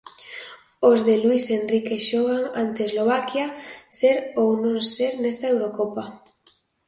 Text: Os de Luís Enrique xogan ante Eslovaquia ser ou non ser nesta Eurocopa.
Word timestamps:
Os 0.89 0.99
de 1.07 1.15
Luís 1.23 1.45
Enrique 1.59 1.95
xogan 2.09 2.43
ante 2.61 2.81
Eslovaquia 2.89 3.47
ser 3.99 4.15
ou 4.41 4.49
non 4.63 4.77
ser 4.93 5.11
nesta 5.23 5.49
Eurocopa. 5.53 6.03